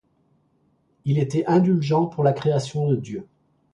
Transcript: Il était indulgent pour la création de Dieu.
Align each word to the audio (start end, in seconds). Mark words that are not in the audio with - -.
Il 1.05 1.19
était 1.19 1.45
indulgent 1.45 2.07
pour 2.07 2.23
la 2.23 2.33
création 2.33 2.87
de 2.87 2.95
Dieu. 2.95 3.27